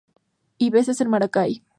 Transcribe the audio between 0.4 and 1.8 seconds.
Y Veces En Maracay.